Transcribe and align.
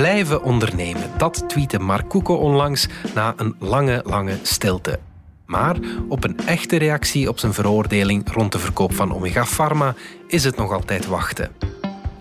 Blijven 0.00 0.42
ondernemen, 0.42 1.10
dat 1.16 1.48
tweette 1.48 2.02
Koeken 2.08 2.38
onlangs 2.38 2.88
na 3.14 3.34
een 3.36 3.54
lange, 3.58 4.02
lange 4.04 4.38
stilte. 4.42 4.98
Maar 5.46 5.76
op 6.08 6.24
een 6.24 6.38
echte 6.46 6.76
reactie 6.76 7.28
op 7.28 7.38
zijn 7.38 7.52
veroordeling 7.52 8.32
rond 8.32 8.52
de 8.52 8.58
verkoop 8.58 8.94
van 8.94 9.14
Omega 9.14 9.44
Pharma 9.44 9.94
is 10.26 10.44
het 10.44 10.56
nog 10.56 10.72
altijd 10.72 11.06
wachten. 11.06 11.50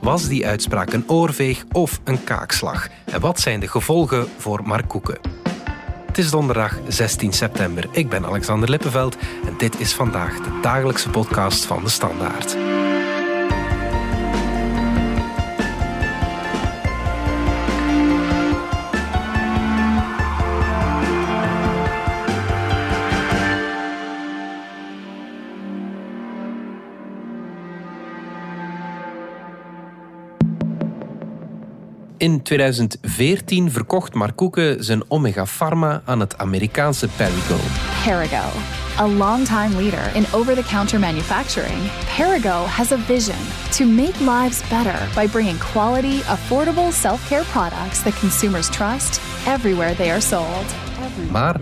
Was 0.01 0.27
die 0.27 0.47
uitspraak 0.47 0.93
een 0.93 1.09
oorveeg 1.09 1.65
of 1.71 1.99
een 2.03 2.23
kaakslag? 2.23 2.87
En 3.05 3.19
wat 3.19 3.39
zijn 3.39 3.59
de 3.59 3.67
gevolgen 3.67 4.27
voor 4.37 4.61
Mark 4.63 4.87
Koeken? 4.87 5.19
Het 6.05 6.17
is 6.17 6.31
donderdag 6.31 6.79
16 6.87 7.33
september. 7.33 7.87
Ik 7.91 8.09
ben 8.09 8.25
Alexander 8.25 8.69
Lippenveld 8.69 9.17
en 9.45 9.53
dit 9.57 9.79
is 9.79 9.93
vandaag 9.93 10.37
de 10.37 10.59
dagelijkse 10.61 11.09
podcast 11.09 11.65
van 11.65 11.83
de 11.83 11.89
Standaard. 11.89 12.68
In 32.19 32.41
2014 32.41 33.71
verkocht 33.71 34.13
Mark 34.13 34.35
Koeken 34.35 34.83
zijn 34.83 35.03
Omega 35.07 35.45
Pharma 35.45 36.01
aan 36.05 36.19
het 36.19 36.37
Amerikaanse 36.37 37.07
Perrigo. 37.07 37.55
Perrigo, 38.03 38.45
a 38.97 39.07
longtime 39.07 39.81
leader 39.81 40.15
in 40.15 40.25
over-the-counter 40.33 40.99
manufacturing, 40.99 41.77
Perrigo 42.15 42.65
has 42.65 42.91
a 42.91 42.97
vision 42.97 43.37
to 43.71 43.85
make 43.85 44.19
lives 44.19 44.61
better 44.69 44.99
by 45.15 45.27
bringing 45.27 45.59
quality, 45.59 46.21
affordable 46.21 46.91
self-care 46.91 47.43
products 47.43 48.03
that 48.03 48.19
consumers 48.19 48.69
trust 48.69 49.21
everywhere 49.47 49.95
they 49.95 50.09
are 50.09 50.21
sold. 50.21 50.65
Maar 51.31 51.59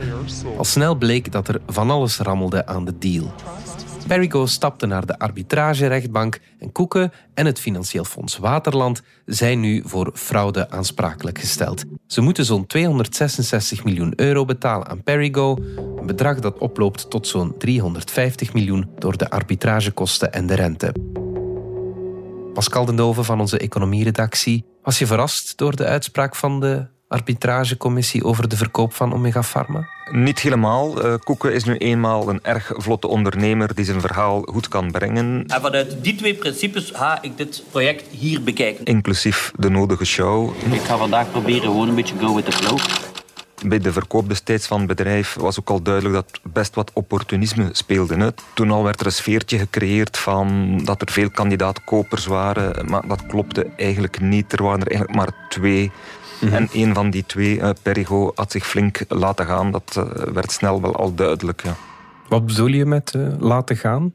al 0.57 0.65
snel 0.65 0.95
bleek 0.95 1.31
dat 1.31 1.47
er 1.47 1.61
van 1.67 1.89
alles 1.89 2.17
rammelde 2.17 2.65
aan 2.65 2.85
de 2.85 2.97
deal. 2.97 3.33
Perrigo 4.07 4.45
stapte 4.45 4.85
naar 4.85 5.05
de 5.05 5.19
arbitragerechtbank 5.19 6.39
en 6.59 6.71
Koeken 6.71 7.11
en 7.33 7.45
het 7.45 7.59
Financieel 7.59 8.03
Fonds 8.03 8.37
Waterland 8.37 9.01
zijn 9.25 9.59
nu 9.59 9.81
voor 9.85 10.11
fraude 10.13 10.69
aansprakelijk 10.69 11.39
gesteld. 11.39 11.83
Ze 12.05 12.21
moeten 12.21 12.45
zo'n 12.45 12.65
266 12.65 13.83
miljoen 13.83 14.13
euro 14.15 14.45
betalen 14.45 14.87
aan 14.87 15.03
Perrigo, 15.03 15.57
een 15.95 16.05
bedrag 16.05 16.39
dat 16.39 16.57
oploopt 16.57 17.09
tot 17.09 17.27
zo'n 17.27 17.57
350 17.57 18.53
miljoen 18.53 18.89
door 18.97 19.17
de 19.17 19.29
arbitragekosten 19.29 20.33
en 20.33 20.47
de 20.47 20.55
rente. 20.55 20.93
Pascal 22.53 22.85
de 22.85 22.93
Dove 22.93 23.23
van 23.23 23.39
onze 23.39 23.57
economieredactie, 23.57 24.65
was 24.83 24.99
je 24.99 25.05
verrast 25.05 25.57
door 25.57 25.75
de 25.75 25.85
uitspraak 25.85 26.35
van 26.35 26.59
de 26.59 26.87
arbitragecommissie 27.07 28.23
over 28.23 28.47
de 28.47 28.57
verkoop 28.57 28.93
van 28.93 29.13
Omega 29.13 29.43
Pharma? 29.43 29.87
Niet 30.11 30.39
helemaal. 30.39 31.05
Uh, 31.05 31.13
Koeken 31.23 31.53
is 31.53 31.63
nu 31.63 31.77
eenmaal 31.77 32.29
een 32.29 32.39
erg 32.43 32.71
vlotte 32.75 33.07
ondernemer 33.07 33.75
die 33.75 33.85
zijn 33.85 34.01
verhaal 34.01 34.41
goed 34.41 34.67
kan 34.67 34.91
brengen. 34.91 35.43
En 35.47 35.61
vanuit 35.61 36.03
die 36.03 36.15
twee 36.15 36.33
principes 36.35 36.91
ga 36.91 37.21
ik 37.21 37.37
dit 37.37 37.63
project 37.71 38.07
hier 38.09 38.43
bekijken. 38.43 38.85
Inclusief 38.85 39.51
de 39.55 39.69
nodige 39.69 40.05
show. 40.05 40.53
Ik 40.71 40.81
ga 40.81 40.97
vandaag 40.97 41.31
proberen 41.31 41.61
gewoon 41.61 41.89
een 41.89 41.95
beetje 41.95 42.15
go 42.19 42.35
with 42.35 42.45
the 42.45 42.51
flow. 42.51 42.79
Bij 43.65 43.79
de 43.79 43.91
verkoop 43.91 44.27
destijds 44.27 44.67
van 44.67 44.77
het 44.77 44.87
bedrijf 44.87 45.33
was 45.33 45.59
ook 45.59 45.69
al 45.69 45.81
duidelijk 45.81 46.13
dat 46.15 46.39
best 46.53 46.75
wat 46.75 46.91
opportunisme 46.93 47.69
speelde. 47.71 48.33
Toen 48.53 48.71
al 48.71 48.83
werd 48.83 48.99
er 48.99 49.05
een 49.05 49.11
sfeertje 49.11 49.57
gecreëerd 49.57 50.17
van 50.17 50.77
dat 50.83 51.01
er 51.01 51.11
veel 51.11 51.29
kandidaat-kopers 51.29 52.25
waren, 52.25 52.89
maar 52.89 53.07
dat 53.07 53.25
klopte 53.25 53.69
eigenlijk 53.77 54.19
niet. 54.19 54.53
Er 54.53 54.63
waren 54.63 54.81
er 54.81 54.87
eigenlijk 54.87 55.17
maar 55.19 55.49
twee 55.49 55.91
Mhm. 56.39 56.53
En 56.53 56.69
een 56.73 56.93
van 56.93 57.09
die 57.09 57.25
twee, 57.25 57.57
uh, 57.57 57.69
Perigo, 57.81 58.31
had 58.35 58.51
zich 58.51 58.67
flink 58.67 58.99
laten 59.07 59.45
gaan. 59.45 59.71
Dat 59.71 59.95
uh, 59.97 60.03
werd 60.33 60.51
snel 60.51 60.81
wel 60.81 60.95
al 60.95 61.13
duidelijk. 61.13 61.63
Ja. 61.63 61.75
Wat 62.29 62.45
bedoel 62.45 62.67
je 62.67 62.85
met 62.85 63.13
uh, 63.15 63.27
laten 63.39 63.77
gaan? 63.77 64.13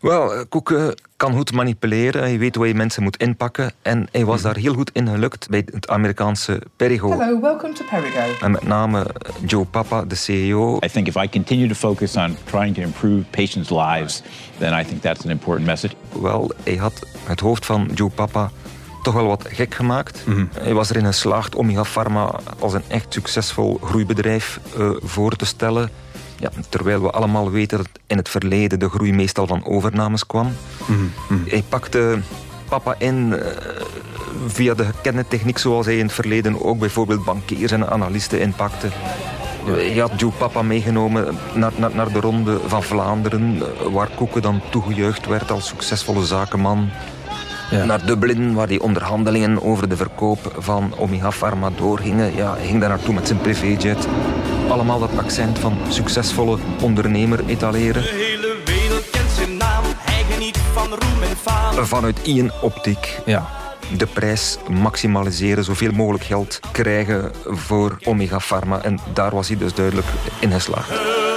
Wel, 0.00 0.46
Koeken 0.48 0.94
kan 1.16 1.32
goed 1.32 1.52
manipuleren. 1.52 2.22
Hij 2.22 2.38
weet 2.38 2.54
hoe 2.54 2.66
je 2.66 2.74
mensen 2.74 3.02
moet 3.02 3.16
inpakken. 3.16 3.72
En 3.82 4.08
hij 4.12 4.24
was 4.24 4.36
mhm. 4.36 4.46
daar 4.46 4.56
heel 4.56 4.74
goed 4.74 4.90
in 4.92 5.08
gelukt 5.08 5.48
bij 5.48 5.62
het 5.72 5.88
Amerikaanse 5.88 6.62
Perigo. 6.76 7.10
Hello, 7.10 7.40
welcome 7.40 7.72
to 7.72 7.84
Perigo. 7.90 8.20
En 8.40 8.50
met 8.50 8.62
name 8.62 9.06
Joe 9.46 9.64
Papa, 9.64 10.04
de 10.04 10.14
CEO. 10.14 10.76
I 10.84 10.88
think 10.88 11.06
if 11.06 11.16
I 11.16 11.28
continue 11.28 11.68
to 11.68 11.74
focus 11.74 12.16
on 12.16 12.36
trying 12.44 12.74
to 12.74 12.82
improve 12.82 13.22
patients' 13.30 13.70
lives, 13.70 14.22
then 14.58 14.80
I 14.80 14.84
think 14.84 15.02
that's 15.02 15.24
an 15.24 15.30
important 15.30 15.66
message. 15.66 15.94
Wel, 16.20 16.50
hij 16.62 16.76
had 16.76 17.06
het 17.24 17.40
hoofd 17.40 17.66
van 17.66 17.90
Joe 17.94 18.10
Papa 18.10 18.50
toch 19.02 19.14
wel 19.14 19.26
wat 19.26 19.44
gek 19.48 19.74
gemaakt. 19.74 20.26
Mm 20.26 20.48
Hij 20.52 20.74
was 20.74 20.90
erin 20.90 21.04
geslaagd 21.04 21.56
Omega 21.56 21.84
Pharma 21.84 22.40
als 22.58 22.72
een 22.72 22.82
echt 22.88 23.06
succesvol 23.08 23.80
groeibedrijf 23.84 24.60
uh, 24.78 24.90
voor 25.02 25.36
te 25.36 25.46
stellen. 25.46 25.90
Ja, 26.36 26.50
terwijl 26.68 27.02
we 27.02 27.10
allemaal 27.10 27.50
weten 27.50 27.78
dat 27.78 27.88
in 28.06 28.16
het 28.16 28.28
verleden 28.28 28.78
de 28.78 28.88
groei 28.88 29.12
meestal 29.12 29.46
van 29.46 29.64
overnames 29.64 30.26
kwam. 30.26 30.52
Mm 30.86 31.10
Hij 31.46 31.64
pakte 31.68 32.18
papa 32.68 32.94
in 32.98 33.32
uh, 33.32 33.46
via 34.46 34.74
de 34.74 34.84
gekende 34.84 35.24
techniek 35.28 35.58
zoals 35.58 35.86
hij 35.86 35.98
in 35.98 36.04
het 36.04 36.14
verleden 36.14 36.64
ook 36.64 36.78
bijvoorbeeld 36.78 37.24
bankiers 37.24 37.72
en 37.72 37.90
analisten 37.90 38.40
inpakte. 38.40 38.88
Hij 39.64 39.96
had 39.96 40.20
Joe 40.20 40.30
Papa 40.30 40.62
meegenomen 40.62 41.38
naar, 41.54 41.72
naar, 41.76 41.94
naar 41.94 42.12
de 42.12 42.20
ronde 42.20 42.60
van 42.66 42.82
Vlaanderen, 42.82 43.62
eh, 43.62 43.92
waar 43.92 44.08
Koeken 44.14 44.42
dan 44.42 44.60
toegejuicht 44.70 45.26
werd 45.26 45.50
als 45.50 45.66
succesvolle 45.66 46.24
zakenman 46.24 46.90
naar 47.70 48.06
Dublin, 48.06 48.54
waar 48.54 48.66
die 48.66 48.82
onderhandelingen 48.82 49.62
over 49.62 49.88
de 49.88 49.96
verkoop 49.96 50.54
van 50.58 50.94
Omega 50.96 51.30
Pharma 51.30 51.70
doorgingen. 51.76 52.36
Ja, 52.36 52.54
hij 52.56 52.66
ging 52.66 52.80
daar 52.80 52.88
naartoe 52.88 53.14
met 53.14 53.26
zijn 53.26 53.40
privéjet. 53.40 54.06
Allemaal 54.68 54.98
dat 54.98 55.18
accent 55.18 55.58
van 55.58 55.78
succesvolle 55.88 56.58
ondernemer 56.82 57.40
etaleren. 57.46 58.02
De 58.02 58.08
hele 58.08 58.56
wereld 58.64 59.10
kent 59.10 59.30
zijn 59.30 59.56
naam, 59.56 59.84
hij 59.96 60.24
geniet 60.30 60.58
van 60.72 60.88
roem 60.88 61.22
en 61.22 61.36
faam. 61.36 61.84
Vanuit 61.84 62.22
één 62.22 62.50
optiek. 62.60 63.20
Ja. 63.26 63.46
De 63.96 64.06
prijs 64.06 64.58
maximaliseren, 64.68 65.64
zoveel 65.64 65.92
mogelijk 65.92 66.24
geld 66.24 66.60
krijgen 66.72 67.32
voor 67.44 67.98
Omega 68.04 68.38
Pharma. 68.38 68.82
En 68.82 68.98
daar 69.12 69.30
was 69.34 69.48
hij 69.48 69.56
dus 69.56 69.74
duidelijk 69.74 70.06
in 70.40 70.52
geslaagd. 70.52 71.29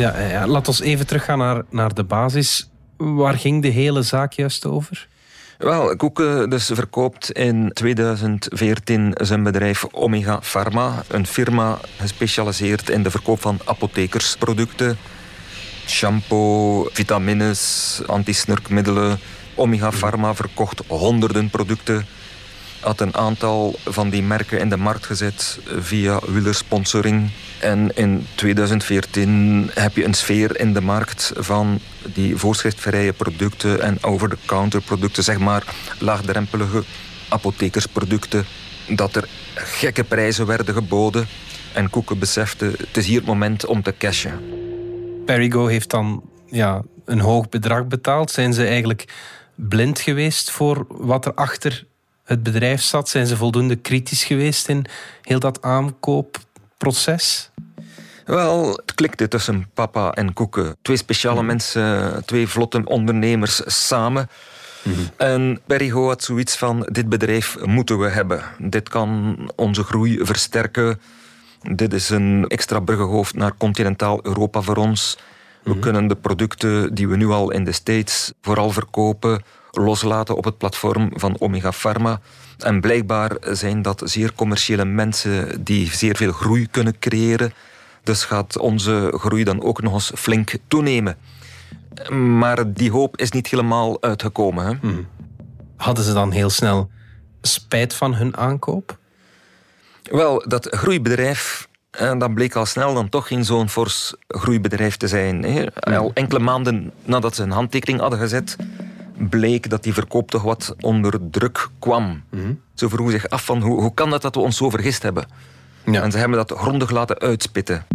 Ja, 0.00 0.20
ja, 0.20 0.46
laat 0.46 0.68
ons 0.68 0.80
even 0.80 1.06
teruggaan 1.06 1.38
naar, 1.38 1.62
naar 1.70 1.94
de 1.94 2.04
basis. 2.04 2.70
Waar 2.96 3.34
ging 3.34 3.62
de 3.62 3.68
hele 3.68 4.02
zaak 4.02 4.32
juist 4.32 4.66
over? 4.66 5.08
Wel, 5.58 5.96
Koeken 5.96 6.50
dus 6.50 6.66
verkoopt 6.66 7.30
in 7.32 7.70
2014 7.72 9.14
zijn 9.20 9.42
bedrijf 9.42 9.86
Omega 9.90 10.40
Pharma. 10.42 11.02
Een 11.08 11.26
firma 11.26 11.78
gespecialiseerd 11.98 12.90
in 12.90 13.02
de 13.02 13.10
verkoop 13.10 13.40
van 13.40 13.58
apothekersproducten. 13.64 14.96
Shampoo, 15.86 16.88
vitamines, 16.92 18.00
antisnurkmiddelen. 18.06 19.18
Omega 19.54 19.90
Pharma 19.90 20.34
verkocht 20.34 20.82
honderden 20.86 21.50
producten 21.50 22.06
had 22.80 23.00
een 23.00 23.16
aantal 23.16 23.74
van 23.84 24.10
die 24.10 24.22
merken 24.22 24.58
in 24.58 24.68
de 24.68 24.76
markt 24.76 25.06
gezet 25.06 25.58
via 25.78 26.20
wielersponsoring. 26.26 27.30
En 27.60 27.96
in 27.96 28.26
2014 28.34 29.70
heb 29.74 29.96
je 29.96 30.04
een 30.04 30.14
sfeer 30.14 30.60
in 30.60 30.72
de 30.72 30.80
markt 30.80 31.32
van 31.36 31.80
die 32.14 32.36
voorschriftvrije 32.36 33.12
producten 33.12 33.80
en 33.80 34.02
over-the-counter 34.02 34.82
producten, 34.82 35.24
zeg 35.24 35.38
maar 35.38 35.64
laagdrempelige 35.98 36.84
apothekersproducten, 37.28 38.44
dat 38.88 39.16
er 39.16 39.28
gekke 39.54 40.04
prijzen 40.04 40.46
werden 40.46 40.74
geboden. 40.74 41.26
En 41.72 41.90
Koeken 41.90 42.18
besefte, 42.18 42.64
het 42.64 42.96
is 42.96 43.06
hier 43.06 43.18
het 43.18 43.26
moment 43.26 43.66
om 43.66 43.82
te 43.82 43.94
cashen. 43.98 44.40
Perigo 45.24 45.66
heeft 45.66 45.90
dan 45.90 46.22
ja, 46.46 46.82
een 47.04 47.20
hoog 47.20 47.48
bedrag 47.48 47.86
betaald. 47.86 48.30
Zijn 48.30 48.52
ze 48.52 48.66
eigenlijk 48.66 49.04
blind 49.54 50.00
geweest 50.00 50.50
voor 50.50 50.86
wat 50.88 51.26
er 51.26 51.34
achter 51.34 51.86
het 52.24 52.42
bedrijf 52.42 52.82
zat? 52.82 53.08
Zijn 53.08 53.26
ze 53.26 53.36
voldoende 53.36 53.76
kritisch 53.76 54.24
geweest 54.24 54.68
in 54.68 54.84
heel 55.22 55.38
dat 55.38 55.62
aankoopproces? 55.62 57.50
Wel, 58.24 58.70
het 58.70 58.94
klikte 58.94 59.28
tussen 59.28 59.70
papa 59.74 60.12
en 60.12 60.32
Koeken. 60.32 60.76
Twee 60.82 60.96
speciale 60.96 61.36
mhm. 61.36 61.46
mensen, 61.46 62.24
twee 62.24 62.48
vlotte 62.48 62.84
ondernemers 62.84 63.62
samen. 63.86 64.28
Mhm. 64.82 65.00
En 65.16 65.60
Perigo 65.66 66.06
had 66.06 66.22
zoiets 66.22 66.56
van: 66.56 66.88
dit 66.90 67.08
bedrijf 67.08 67.56
moeten 67.64 67.98
we 67.98 68.08
hebben. 68.08 68.42
Dit 68.58 68.88
kan 68.88 69.36
onze 69.56 69.82
groei 69.82 70.18
versterken. 70.22 71.00
Dit 71.62 71.92
is 71.92 72.10
een 72.10 72.44
extra 72.48 72.80
bruggenhoofd 72.80 73.34
naar 73.34 73.56
continentaal 73.56 74.18
Europa 74.22 74.60
voor 74.60 74.76
ons. 74.76 75.18
We 75.62 75.70
mhm. 75.70 75.80
kunnen 75.80 76.06
de 76.06 76.16
producten 76.16 76.94
die 76.94 77.08
we 77.08 77.16
nu 77.16 77.26
al 77.26 77.50
in 77.50 77.64
de 77.64 77.72
States 77.72 78.32
vooral 78.40 78.70
verkopen, 78.70 79.42
loslaten 79.70 80.36
op 80.36 80.44
het 80.44 80.58
platform 80.58 81.10
van 81.14 81.36
Omega 81.38 81.72
Pharma. 81.72 82.20
En 82.58 82.80
blijkbaar 82.80 83.36
zijn 83.40 83.82
dat 83.82 84.02
zeer 84.04 84.32
commerciële 84.34 84.84
mensen 84.84 85.64
die 85.64 85.94
zeer 85.94 86.16
veel 86.16 86.32
groei 86.32 86.66
kunnen 86.66 86.98
creëren. 86.98 87.52
Dus 88.02 88.24
gaat 88.24 88.58
onze 88.58 89.12
groei 89.16 89.44
dan 89.44 89.62
ook 89.62 89.82
nog 89.82 89.92
eens 89.92 90.12
flink 90.14 90.52
toenemen. 90.68 91.16
Maar 92.38 92.72
die 92.72 92.90
hoop 92.90 93.16
is 93.16 93.30
niet 93.30 93.46
helemaal 93.46 94.02
uitgekomen. 94.02 94.66
Hè? 94.66 94.72
Hmm. 94.80 95.06
Hadden 95.76 96.04
ze 96.04 96.12
dan 96.12 96.30
heel 96.30 96.50
snel 96.50 96.90
spijt 97.42 97.94
van 97.94 98.14
hun 98.14 98.36
aankoop? 98.36 98.98
Wel, 100.02 100.44
dat 100.48 100.68
groeibedrijf 100.70 101.68
en 101.90 102.18
dat 102.18 102.34
bleek 102.34 102.54
al 102.54 102.66
snel 102.66 102.94
dan 102.94 103.08
toch 103.08 103.26
geen 103.26 103.44
zo'n 103.44 103.68
fors 103.68 104.14
groeibedrijf 104.28 104.96
te 104.96 105.08
zijn. 105.08 105.42
Hè. 105.42 105.74
Al 105.96 106.10
enkele 106.14 106.38
maanden 106.38 106.92
nadat 107.04 107.34
ze 107.34 107.42
een 107.42 107.50
handtekening 107.50 108.00
hadden 108.00 108.18
gezet, 108.18 108.56
bleek 109.28 109.70
dat 109.70 109.82
die 109.82 109.94
verkoop 109.94 110.30
toch 110.30 110.42
wat 110.42 110.74
onder 110.80 111.18
druk 111.30 111.68
kwam. 111.78 112.22
Mhm. 112.30 112.52
Ze 112.74 112.88
vroegen 112.88 113.20
zich 113.20 113.28
af 113.28 113.44
van 113.44 113.62
hoe, 113.62 113.80
hoe 113.80 113.94
kan 113.94 114.10
dat 114.10 114.22
dat 114.22 114.34
we 114.34 114.40
ons 114.40 114.56
zo 114.56 114.70
vergist 114.70 115.02
hebben? 115.02 115.24
Ja. 115.84 116.02
En 116.02 116.10
ze 116.10 116.18
hebben 116.18 116.36
dat 116.36 116.58
grondig 116.58 116.90
laten 116.90 117.18
uitspitten. 117.18 117.86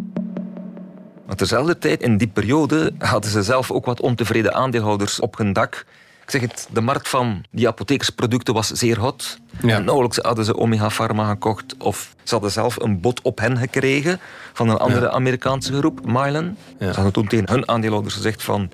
Maar 1.26 1.36
terzelfde 1.36 1.78
tijd, 1.78 2.02
in 2.02 2.18
die 2.18 2.28
periode, 2.28 2.94
hadden 2.98 3.32
ze 3.32 3.44
zelf 3.44 3.72
ook 3.72 3.86
wat 3.86 4.02
ontevreden 4.02 4.54
aandeelhouders 4.54 5.20
op 5.20 5.38
hun 5.38 5.54
dak. 5.54 5.86
Ik 6.24 6.32
zeg 6.32 6.42
het, 6.42 6.68
de 6.72 6.82
markt 6.82 7.08
van 7.08 7.44
die 7.52 7.68
apothekersproducten 7.68 8.54
was 8.54 8.68
zeer 8.68 9.00
hot. 9.00 9.40
Ja. 9.62 9.80
Nauwelijks 9.80 10.18
hadden 10.18 10.46
ze 10.46 10.58
Omega 10.58 10.90
Pharma 10.90 11.30
gekocht 11.30 11.76
of 11.78 12.16
ze 12.24 12.34
hadden 12.34 12.52
zelf 12.52 12.80
een 12.80 13.02
bod 13.02 13.22
op 13.22 13.40
hen 13.40 13.58
gekregen 13.58 14.20
van 14.54 14.70
een 14.70 14.78
andere 14.78 15.12
Amerikaanse 15.12 15.78
groep, 15.78 16.06
Mylan. 16.06 16.58
Ze 16.80 16.86
hadden 16.86 17.14
toen 17.14 17.28
tegen 17.28 17.50
hun 17.50 17.68
aandeelhouders 17.68 18.16
gezegd 18.16 18.44
van 18.44 18.70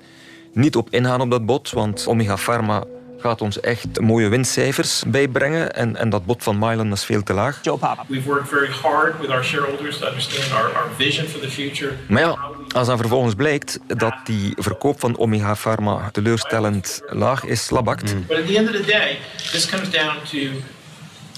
niet 0.52 0.76
op 0.76 0.88
ingaan 0.90 1.20
op 1.20 1.30
dat 1.30 1.46
bod, 1.46 1.70
want 1.70 2.06
Omega 2.06 2.36
Pharma 2.36 2.84
gaat 3.22 3.40
ons 3.40 3.60
echt 3.60 4.00
mooie 4.00 4.28
winstcijfers 4.28 5.02
bijbrengen. 5.06 5.74
En, 5.74 5.96
en 5.96 6.10
dat 6.10 6.24
bod 6.24 6.42
van 6.42 6.58
Mylan 6.58 6.92
is 6.92 7.04
veel 7.04 7.22
te 7.22 7.32
laag. 7.32 7.58
Joe 7.62 7.78
Papa. 7.78 8.04
We've 8.08 8.28
worked 8.28 8.48
very 8.48 8.70
hard 8.82 9.20
with 9.20 9.30
our 9.30 9.44
shareholders 9.44 9.98
to 9.98 10.06
understand 10.06 10.52
our, 10.52 10.76
our 10.76 10.88
vision 10.96 11.26
for 11.26 11.40
the 11.40 11.50
future. 11.50 11.92
Maar 12.08 12.22
ja, 12.22 12.38
als 12.74 12.86
dan 12.86 12.98
vervolgens 12.98 13.34
blijkt 13.34 13.78
dat 13.86 14.14
die 14.24 14.52
verkoop 14.56 15.00
van 15.00 15.18
Omega 15.18 15.54
Pharma 15.54 16.10
teleurstellend 16.10 17.02
laag 17.06 17.44
is, 17.44 17.64
slabakt. 17.64 18.14
Mm. 18.14 18.24
But 18.26 18.36
at 18.36 18.46
the 18.46 18.56
end 18.56 18.68
of 18.68 18.74
the 18.74 18.86
day, 18.86 19.18
this 19.52 19.68
comes 19.68 19.90
down 19.90 20.16
to 20.30 20.38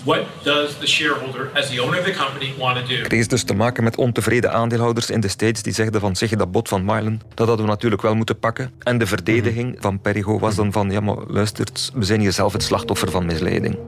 What 0.05 0.25
does 0.43 0.75
the 0.79 0.87
shareholder, 0.87 1.51
as 1.55 1.71
the 1.71 1.83
owner 1.83 1.99
of 1.99 2.05
the 2.05 2.13
company, 2.13 2.55
want 2.59 2.77
to 2.77 3.09
do? 3.09 3.17
Is 3.17 3.29
dus 3.29 3.43
te 3.43 3.55
maken 3.55 3.85
met 3.85 3.97
ontevreden 3.97 4.53
aandeelhouders 4.53 5.11
in 5.11 5.21
de 5.21 5.29
States 5.29 5.63
die 5.63 5.73
zeggen 5.73 6.01
van 6.01 6.17
zeg 6.17 6.31
je 6.31 6.37
dat 6.37 6.53
bod 6.53 6.69
van 6.69 6.85
Mylan, 6.85 7.21
dat 7.35 7.47
hadden 7.47 7.67
we 7.67 7.73
natuurlijk 7.73 8.03
wel 8.03 8.15
moeten 8.15 8.39
pakken. 8.39 8.73
En 8.79 8.99
de 8.99 9.07
verdediging 9.07 9.73
mhm. 9.73 9.81
van 9.81 10.01
Perigo 10.01 10.39
was 10.39 10.55
dan 10.55 10.73
van 10.73 10.91
ja 10.91 11.01
maar 11.01 11.17
luistert, 11.27 11.91
we 11.95 12.05
zijn 12.05 12.21
hier 12.21 12.33
zelf 12.33 12.53
het 12.53 12.63
slachtoffer 12.63 13.11
van 13.11 13.27
misleiding. 13.27 13.79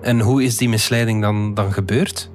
En 0.00 0.20
hoe 0.20 0.42
is 0.42 0.56
die 0.56 0.68
misleiding 0.68 1.22
dan, 1.22 1.54
dan 1.54 1.72
gebeurd? 1.72 2.30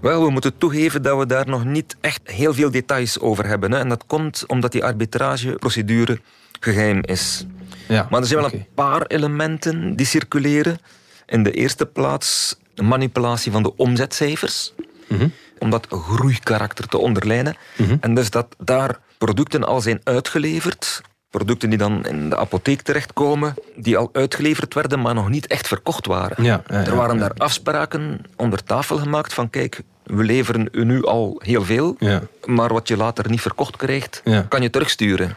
Wel, 0.00 0.24
we 0.24 0.30
moeten 0.30 0.58
toegeven 0.58 1.02
dat 1.02 1.18
we 1.18 1.26
daar 1.26 1.48
nog 1.48 1.64
niet 1.64 1.96
echt 2.00 2.20
heel 2.24 2.54
veel 2.54 2.70
details 2.70 3.20
over 3.20 3.46
hebben. 3.46 3.72
Hè. 3.72 3.78
En 3.78 3.88
dat 3.88 4.04
komt 4.06 4.44
omdat 4.46 4.72
die 4.72 4.84
arbitrageprocedure 4.84 6.20
geheim 6.60 7.00
is. 7.02 7.46
Ja, 7.88 8.06
maar 8.10 8.20
er 8.20 8.26
zijn 8.26 8.40
wel 8.40 8.52
een 8.52 8.66
paar 8.74 9.06
elementen 9.06 9.96
die 9.96 10.06
circuleren. 10.06 10.78
In 11.26 11.42
de 11.42 11.50
eerste 11.50 11.86
plaats 11.86 12.56
manipulatie 12.82 13.52
van 13.52 13.62
de 13.62 13.76
omzetcijfers. 13.76 14.72
Mhm. 15.08 15.28
Om 15.58 15.70
dat 15.70 15.86
groeikarakter 15.88 16.88
te 16.88 16.98
onderlijnen. 16.98 17.56
Mhm. 17.76 17.96
En 18.00 18.14
dus 18.14 18.30
dat 18.30 18.56
daar 18.58 18.98
producten 19.18 19.64
al 19.64 19.80
zijn 19.80 20.00
uitgeleverd. 20.04 21.00
Producten 21.30 21.68
die 21.68 21.78
dan 21.78 22.06
in 22.06 22.28
de 22.28 22.36
apotheek 22.36 22.82
terechtkomen, 22.82 23.54
die 23.76 23.96
al 23.96 24.08
uitgeleverd 24.12 24.74
werden, 24.74 25.00
maar 25.00 25.14
nog 25.14 25.28
niet 25.28 25.46
echt 25.46 25.66
verkocht 25.66 26.06
waren. 26.06 26.44
Ja, 26.44 26.62
er 26.66 26.96
waren 26.96 27.18
daar 27.18 27.32
afspraken 27.36 28.20
onder 28.36 28.64
tafel 28.64 28.96
gemaakt 28.96 29.34
van 29.34 29.50
kijk, 29.50 29.80
we 30.02 30.24
leveren 30.24 30.68
u 30.72 30.84
nu 30.84 31.04
al 31.04 31.40
heel 31.44 31.64
veel, 31.64 31.96
maar 32.44 32.72
wat 32.72 32.88
je 32.88 32.96
later 32.96 33.30
niet 33.30 33.40
verkocht 33.40 33.76
krijgt, 33.76 34.22
kan 34.48 34.62
je 34.62 34.70
terugsturen. 34.70 35.36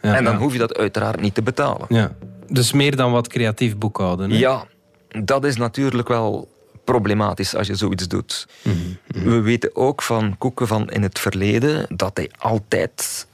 en 0.00 0.24
dan 0.24 0.36
hoef 0.36 0.52
je 0.52 0.58
dat 0.58 0.76
uiteraard 0.76 1.20
niet 1.20 1.34
te 1.34 1.42
betalen. 1.42 2.12
Dus 2.48 2.72
meer 2.72 2.96
dan 2.96 3.12
wat 3.12 3.28
creatief 3.28 3.76
boekhouden. 3.76 4.30
Hè? 4.30 4.36
Ja, 4.36 4.64
dat 5.22 5.44
is 5.44 5.56
natuurlijk 5.56 6.08
wel 6.08 6.48
problematisch 6.84 7.54
als 7.54 7.66
je 7.66 7.74
zoiets 7.74 8.08
doet. 8.08 8.46
Mhm. 8.62 9.24
We 9.28 9.40
weten 9.40 9.76
ook 9.76 10.02
van 10.02 10.38
Koeken 10.38 10.66
van 10.66 10.90
in 10.90 11.02
het 11.02 11.18
verleden 11.18 11.86
dat 11.96 12.16
hij 12.16 12.30
altijd 12.38 13.26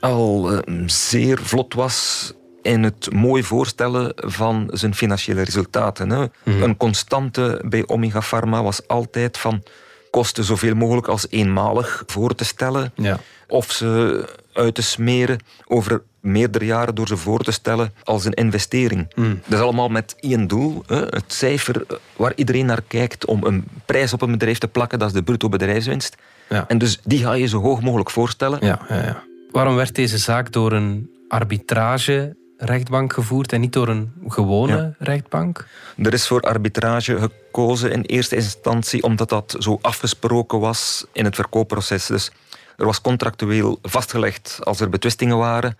al 0.00 0.52
uh, 0.52 0.58
zeer 0.86 1.38
vlot 1.42 1.74
was 1.74 2.32
in 2.62 2.82
het 2.82 3.12
mooi 3.12 3.42
voorstellen 3.42 4.12
van 4.16 4.70
zijn 4.72 4.94
financiële 4.94 5.42
resultaten. 5.42 6.10
Hè. 6.10 6.26
Mhm. 6.44 6.62
Een 6.62 6.76
constante 6.76 7.62
bij 7.68 7.86
Omega 7.86 8.20
Pharma 8.20 8.62
was 8.62 8.86
altijd 8.86 9.38
van 9.38 9.62
kosten 10.10 10.44
zoveel 10.44 10.74
mogelijk 10.74 11.08
als 11.08 11.26
eenmalig 11.30 12.02
voor 12.06 12.34
te 12.34 12.44
stellen. 12.44 12.92
Ja. 12.94 13.20
Of 13.48 13.72
ze 13.72 14.24
uit 14.52 14.74
te 14.74 14.82
smeren 14.82 15.38
over 15.66 16.02
meerdere 16.28 16.64
jaren 16.64 16.94
door 16.94 17.06
ze 17.06 17.16
voor 17.16 17.40
te 17.40 17.50
stellen 17.50 17.92
als 18.04 18.24
een 18.24 18.32
investering. 18.32 19.12
Mm. 19.14 19.40
Dat 19.46 19.58
is 19.58 19.64
allemaal 19.64 19.88
met 19.88 20.16
één 20.20 20.46
doel. 20.46 20.82
Hè? 20.86 20.96
Het 20.96 21.24
cijfer 21.26 21.86
waar 22.16 22.32
iedereen 22.34 22.66
naar 22.66 22.82
kijkt 22.82 23.24
om 23.24 23.44
een 23.44 23.64
prijs 23.84 24.12
op 24.12 24.22
een 24.22 24.30
bedrijf 24.30 24.58
te 24.58 24.68
plakken, 24.68 24.98
dat 24.98 25.08
is 25.08 25.14
de 25.14 25.22
bruto 25.22 25.48
bedrijfswinst. 25.48 26.16
Ja. 26.48 26.64
En 26.68 26.78
dus 26.78 27.00
die 27.04 27.18
ga 27.18 27.32
je 27.32 27.46
zo 27.46 27.60
hoog 27.60 27.80
mogelijk 27.82 28.10
voorstellen. 28.10 28.58
Ja, 28.62 28.80
ja, 28.88 28.96
ja. 28.96 29.22
Waarom 29.50 29.74
werd 29.74 29.94
deze 29.94 30.18
zaak 30.18 30.52
door 30.52 30.72
een 30.72 31.10
arbitrage 31.28 32.36
rechtbank 32.56 33.12
gevoerd 33.12 33.52
en 33.52 33.60
niet 33.60 33.72
door 33.72 33.88
een 33.88 34.12
gewone 34.26 34.94
rechtbank? 34.98 35.66
Er 35.96 36.12
is 36.12 36.26
voor 36.26 36.40
arbitrage 36.40 37.18
gekozen 37.18 37.92
in 37.92 38.02
eerste 38.02 38.36
instantie 38.36 39.02
omdat 39.02 39.28
dat 39.28 39.56
zo 39.58 39.78
afgesproken 39.82 40.60
was 40.60 41.06
in 41.12 41.24
het 41.24 41.34
verkoopproces. 41.34 42.06
Dus 42.06 42.32
er 42.76 42.84
was 42.84 43.00
contractueel 43.00 43.78
vastgelegd 43.82 44.58
als 44.62 44.80
er 44.80 44.88
betwistingen 44.88 45.38
waren 45.38 45.78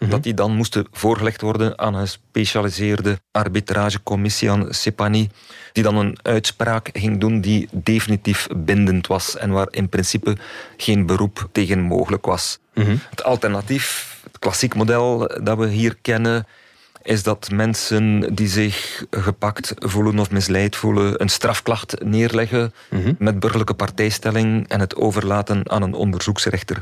Mhm. 0.00 0.10
dat 0.10 0.22
die 0.22 0.34
dan 0.34 0.56
moesten 0.56 0.86
voorgelegd 0.92 1.40
worden 1.40 1.78
aan 1.78 1.94
een 1.94 2.00
gespecialiseerde 2.00 3.20
arbitragecommissie 3.30 4.50
aan 4.50 4.66
Sepani, 4.74 5.30
die 5.72 5.82
dan 5.82 5.96
een 5.96 6.18
uitspraak 6.22 6.90
ging 6.92 7.20
doen 7.20 7.40
die 7.40 7.68
definitief 7.72 8.46
bindend 8.56 9.06
was 9.06 9.36
en 9.36 9.50
waar 9.50 9.68
in 9.70 9.88
principe 9.88 10.36
geen 10.76 11.06
beroep 11.06 11.48
tegen 11.52 11.80
mogelijk 11.80 12.26
was. 12.26 12.58
Mhm. 12.74 12.96
Het 13.10 13.24
alternatief, 13.24 14.18
het 14.24 14.38
klassiek 14.38 14.74
model 14.74 15.38
dat 15.42 15.58
we 15.58 15.68
hier 15.68 15.96
kennen, 16.02 16.46
is 17.02 17.22
dat 17.22 17.50
mensen 17.50 18.34
die 18.34 18.48
zich 18.48 19.04
gepakt 19.10 19.74
voelen 19.78 20.18
of 20.18 20.30
misleid 20.30 20.76
voelen 20.76 21.22
een 21.22 21.28
strafklacht 21.28 22.04
neerleggen 22.04 22.72
mhm. 22.90 23.14
met 23.18 23.40
burgerlijke 23.40 23.74
partijstelling 23.74 24.68
en 24.68 24.80
het 24.80 24.96
overlaten 24.96 25.70
aan 25.70 25.82
een 25.82 25.94
onderzoeksrechter. 25.94 26.80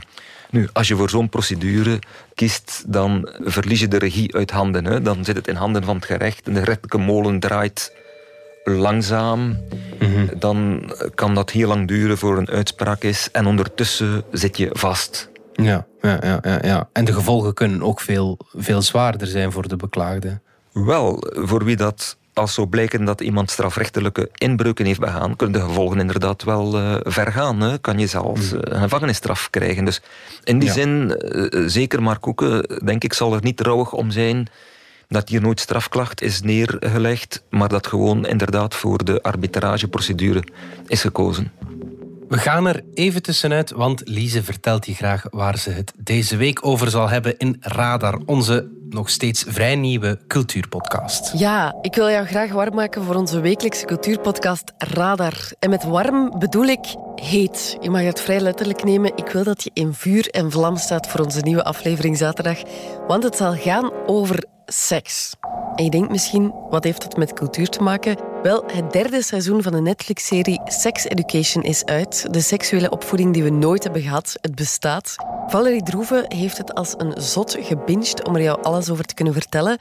Nu, 0.50 0.69
als 0.73 0.88
je 0.88 0.97
voor 0.97 1.11
zo'n 1.11 1.28
procedure 1.28 1.99
kiest, 2.35 2.85
dan 2.87 3.28
verlies 3.40 3.81
je 3.81 3.88
de 3.88 3.99
regie 3.99 4.35
uit 4.35 4.50
handen. 4.50 4.85
Hè. 4.85 5.02
Dan 5.02 5.25
zit 5.25 5.37
het 5.37 5.49
in 5.49 5.55
handen 5.55 5.85
van 5.85 5.97
het 5.97 6.05
gerecht 6.05 6.47
en 6.47 6.52
de 6.52 6.59
gerechtelijke 6.59 6.99
molen 6.99 7.40
draait 7.40 7.97
langzaam. 8.64 9.57
Mhm. 9.99 10.38
Dan 10.38 10.90
kan 11.14 11.35
dat 11.35 11.50
heel 11.50 11.69
lang 11.69 11.88
duren 11.88 12.19
voor 12.19 12.38
een 12.38 12.49
uitspraak 12.49 13.02
is 13.02 13.28
en 13.33 13.47
ondertussen 13.47 14.23
zit 14.33 14.57
je 14.57 14.69
vast. 14.73 15.31
Ja, 15.52 15.87
ja, 16.02 16.19
ja, 16.23 16.38
ja, 16.43 16.59
ja. 16.62 16.88
En 16.93 17.05
de 17.05 17.12
gevolgen 17.12 17.55
kunnen 17.55 17.83
ook 17.83 18.00
veel, 18.00 18.38
veel 18.57 18.83
zwaarder 18.83 19.26
zijn 19.26 19.52
voor 19.52 19.69
de 19.69 19.76
beklaagde. 19.76 20.40
Wel, 20.73 21.25
voor 21.33 21.64
wie 21.64 21.76
dat 21.76 22.17
als 22.38 22.54
zo 22.54 22.66
blijken 22.66 23.04
dat 23.04 23.21
iemand 23.21 23.50
strafrechtelijke 23.50 24.30
inbreuken 24.35 24.87
heeft 24.87 25.00
begaan, 25.00 25.37
kunnen 25.37 25.61
de 25.61 25.66
gevolgen 25.66 26.00
inderdaad 26.00 26.45
wel 26.45 26.78
uh, 26.78 26.95
ver 27.02 27.33
gaan. 27.33 27.61
Hè. 27.61 27.78
Kan 27.78 27.99
je 27.99 28.07
zelfs 28.07 28.52
mm. 28.52 28.59
een 28.62 28.80
gevangenisstraf 28.80 29.50
krijgen. 29.50 29.85
Dus 29.85 30.00
in 30.45 30.59
die 30.59 30.71
zin, 30.71 31.21
uh, 31.25 31.68
zeker 31.68 32.02
maar 32.02 32.18
Koeken, 32.18 32.80
denk 32.85 33.04
ik, 33.04 33.12
zal 33.12 33.35
er 33.35 33.42
niet 33.42 33.61
rouwig 33.61 33.92
om 33.92 34.11
zijn 34.11 34.49
dat 35.09 35.28
hier 35.28 35.40
nooit 35.40 35.61
strafklacht 35.61 36.23
is 36.23 36.40
neergelegd, 36.40 37.42
maar 37.50 37.68
dat 37.68 37.87
gewoon 37.87 38.26
inderdaad 38.26 38.75
voor 38.75 39.04
de 39.04 39.23
arbitrageprocedure 39.23 40.45
is 40.87 41.00
gekozen. 41.00 41.52
We 42.28 42.38
gaan 42.38 42.66
er 42.66 42.82
even 42.94 43.23
tussenuit, 43.23 43.70
want 43.70 44.02
Lise 44.04 44.42
vertelt 44.42 44.87
je 44.87 44.94
graag 44.94 45.26
waar 45.30 45.58
ze 45.58 45.70
het 45.70 45.92
deze 45.97 46.37
week 46.37 46.66
over 46.66 46.90
zal 46.90 47.08
hebben 47.08 47.37
in 47.37 47.56
Radar, 47.61 48.20
onze 48.26 48.76
nog 48.88 49.11
steeds 49.11 49.44
vrij 49.49 49.76
nieuwe 49.76 50.18
cultuurpodcast. 50.26 51.32
Ja, 51.38 51.76
ik 51.80 51.94
wil 51.94 52.11
jou 52.11 52.26
graag 52.26 52.52
warm 52.52 52.75
maken 52.75 53.04
voor 53.04 53.14
onze 53.14 53.40
wekelijkse 53.40 53.85
cultuurpodcast 53.85 54.73
Radar. 54.78 55.52
En 55.58 55.70
met 55.70 55.85
warm 55.85 56.38
bedoel 56.38 56.64
ik 56.64 56.94
heet. 57.14 57.76
Je 57.80 57.90
mag 57.90 58.02
het 58.02 58.20
vrij 58.20 58.40
letterlijk 58.40 58.85
nemen. 58.85 59.16
Ik 59.16 59.28
wil 59.28 59.44
dat 59.44 59.64
je 59.64 59.70
in 59.75 59.94
vuur 59.94 60.28
en 60.28 60.50
vlam 60.50 60.76
staat 60.76 61.06
voor 61.06 61.20
onze 61.20 61.40
nieuwe 61.40 61.64
aflevering 61.64 62.16
zaterdag, 62.16 62.62
want 63.06 63.23
het 63.23 63.37
zal 63.37 63.54
gaan 63.54 63.92
over 64.06 64.44
seks. 64.66 65.35
En 65.75 65.85
je 65.85 65.90
denkt 65.90 66.11
misschien, 66.11 66.52
wat 66.70 66.85
heeft 66.85 67.02
dat 67.02 67.16
met 67.16 67.32
cultuur 67.32 67.68
te 67.68 67.82
maken? 67.82 68.27
Wel, 68.42 68.64
het 68.66 68.92
derde 68.92 69.23
seizoen 69.23 69.62
van 69.62 69.73
de 69.73 69.80
Netflix-serie 69.80 70.61
Sex 70.64 71.04
Education 71.04 71.62
is 71.62 71.85
uit. 71.85 72.26
De 72.30 72.40
seksuele 72.40 72.90
opvoeding 72.90 73.35
die 73.35 73.42
we 73.42 73.50
nooit 73.50 73.83
hebben 73.83 74.02
gehad. 74.02 74.38
Het 74.40 74.54
bestaat. 74.54 75.14
Valerie 75.47 75.83
Droeven 75.83 76.25
heeft 76.28 76.59
het 76.59 76.75
als 76.75 76.95
een 76.97 77.23
zot 77.23 77.57
gebinged 77.61 78.26
om 78.26 78.35
er 78.35 78.42
jou 78.42 78.62
alles 78.62 78.90
over 78.90 79.04
te 79.04 79.14
kunnen 79.14 79.35
vertellen. 79.35 79.78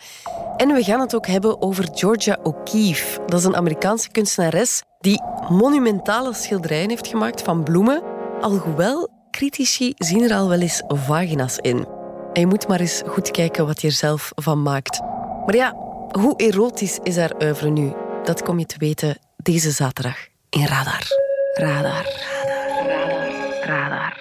En 0.57 0.73
we 0.73 0.83
gaan 0.83 0.99
het 0.99 1.15
ook 1.15 1.27
hebben 1.27 1.61
over 1.61 1.87
Georgia 1.93 2.37
O'Keeffe. 2.43 3.19
Dat 3.25 3.39
is 3.39 3.45
een 3.45 3.55
Amerikaanse 3.55 4.09
kunstenares 4.09 4.83
die 4.99 5.21
monumentale 5.49 6.33
schilderijen 6.33 6.89
heeft 6.89 7.07
gemaakt 7.07 7.41
van 7.41 7.63
bloemen 7.63 8.15
Alhoewel, 8.41 9.09
critici 9.31 9.93
zien 9.95 10.23
er 10.23 10.33
al 10.33 10.49
wel 10.49 10.59
eens 10.59 10.83
vagina's 10.87 11.57
in. 11.57 11.87
En 12.33 12.41
je 12.41 12.47
moet 12.47 12.67
maar 12.67 12.79
eens 12.79 13.01
goed 13.05 13.31
kijken 13.31 13.65
wat 13.65 13.81
je 13.81 13.87
er 13.87 13.93
zelf 13.93 14.31
van 14.35 14.61
maakt. 14.61 15.01
Maar 15.45 15.55
ja, 15.55 15.75
hoe 16.19 16.33
erotisch 16.35 16.99
is 17.03 17.17
haar 17.17 17.35
oeuvre 17.41 17.69
nu? 17.69 17.93
Dat 18.27 18.43
kom 18.43 18.59
je 18.59 18.65
te 18.65 18.77
weten 18.77 19.17
deze 19.37 19.71
zaterdag 19.71 20.17
in 20.49 20.65
Radar. 20.65 21.07
Radar. 21.53 22.05
Radar. 22.43 22.87
Radar. 22.87 23.65
Radar. 23.65 24.17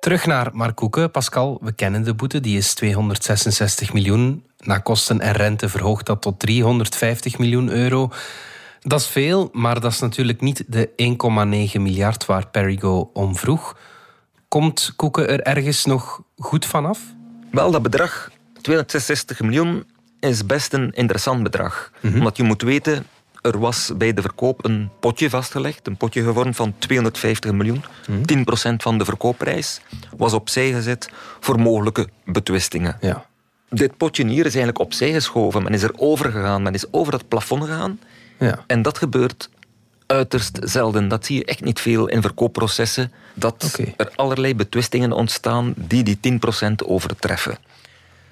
Terug 0.00 0.26
naar 0.26 0.50
Mark 0.52 0.76
Koeken. 0.76 1.10
Pascal, 1.10 1.58
we 1.62 1.72
kennen 1.72 2.04
de 2.04 2.14
boete. 2.14 2.40
Die 2.40 2.56
is 2.56 2.74
266 2.74 3.92
miljoen. 3.92 4.44
Na 4.58 4.78
kosten 4.78 5.20
en 5.20 5.32
rente 5.32 5.68
verhoogt 5.68 6.06
dat 6.06 6.22
tot 6.22 6.38
350 6.38 7.38
miljoen 7.38 7.68
euro. 7.68 8.10
Dat 8.80 9.00
is 9.00 9.06
veel, 9.06 9.48
maar 9.52 9.80
dat 9.80 9.92
is 9.92 9.98
natuurlijk 9.98 10.40
niet 10.40 10.64
de 10.66 10.88
1,9 11.74 11.80
miljard 11.80 12.26
waar 12.26 12.46
Perigo 12.46 13.10
om 13.12 13.36
vroeg. 13.36 13.76
Komt 14.48 14.92
Koeken 14.96 15.28
er 15.28 15.40
ergens 15.40 15.84
nog 15.84 16.22
goed 16.36 16.66
vanaf? 16.66 17.00
Wel, 17.50 17.70
dat 17.70 17.82
bedrag, 17.82 18.30
266 18.60 19.40
miljoen, 19.40 19.84
is 20.20 20.46
best 20.46 20.72
een 20.72 20.92
interessant 20.92 21.42
bedrag. 21.42 21.92
Mm 22.00 22.14
Omdat 22.14 22.36
je 22.36 22.42
moet 22.42 22.62
weten, 22.62 23.06
er 23.40 23.58
was 23.58 23.92
bij 23.96 24.14
de 24.14 24.22
verkoop 24.22 24.64
een 24.64 24.90
potje 25.00 25.30
vastgelegd, 25.30 25.86
een 25.86 25.96
potje 25.96 26.22
gevormd 26.22 26.56
van 26.56 26.74
250 26.78 27.52
miljoen. 27.52 27.84
10% 28.10 28.74
van 28.76 28.98
de 28.98 29.04
verkoopprijs 29.04 29.80
was 30.16 30.32
opzij 30.32 30.72
gezet 30.72 31.08
voor 31.40 31.60
mogelijke 31.60 32.08
betwistingen. 32.24 32.96
Ja. 33.00 33.26
Dit 33.70 33.96
potje 33.96 34.26
hier 34.26 34.46
is 34.46 34.54
eigenlijk 34.54 34.78
opzij 34.78 35.12
geschoven. 35.12 35.62
Men 35.62 35.72
is 35.72 35.82
er 35.82 35.92
over 35.96 36.30
gegaan, 36.30 36.62
men 36.62 36.74
is 36.74 36.92
over 36.92 37.12
het 37.12 37.28
plafond 37.28 37.64
gegaan. 37.64 38.00
Ja. 38.38 38.64
En 38.66 38.82
dat 38.82 38.98
gebeurt 38.98 39.48
uiterst 40.06 40.58
zelden. 40.62 41.08
Dat 41.08 41.26
zie 41.26 41.36
je 41.36 41.44
echt 41.44 41.64
niet 41.64 41.80
veel 41.80 42.08
in 42.08 42.22
verkoopprocessen. 42.22 43.12
Dat 43.34 43.78
er 43.96 44.12
allerlei 44.14 44.54
betwistingen 44.54 45.12
ontstaan 45.12 45.74
die 45.76 46.02
die 46.02 46.40
10% 46.66 46.86
overtreffen. 46.86 47.58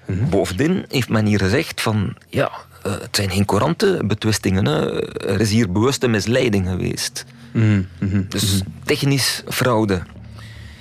Mhm. 0.07 0.29
Bovendien 0.29 0.85
heeft 0.89 1.09
men 1.09 1.25
hier 1.25 1.39
gezegd 1.39 1.81
van... 1.81 2.15
Ja, 2.29 2.51
eh, 2.83 2.91
het 2.91 3.15
zijn 3.15 3.29
geen 3.29 3.45
courante 3.45 4.01
betwistingen. 4.05 4.65
Hè. 4.65 5.05
Er 5.27 5.41
is 5.41 5.51
hier 5.51 5.71
bewuste 5.71 6.07
misleiding 6.07 6.67
geweest. 6.67 7.25
Mhm, 7.51 7.81
mhm, 7.99 8.23
dus 8.29 8.61
technisch 8.83 9.43
fraude. 9.47 10.01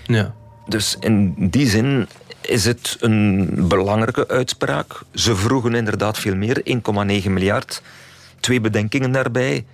Ja. 0.04 0.35
Dus 0.66 0.97
in 1.00 1.35
die 1.50 1.68
zin 1.68 2.06
is 2.40 2.64
het 2.64 2.97
een 3.00 3.50
belangrijke 3.68 4.28
uitspraak. 4.28 5.00
Ze 5.14 5.37
vroegen 5.37 5.75
inderdaad 5.75 6.18
veel 6.18 6.37
meer, 6.37 6.61
1,9 6.64 7.30
miljard. 7.30 7.83
Twee 8.40 8.61
bedenkingen 8.61 9.12
daarbij. 9.12 9.64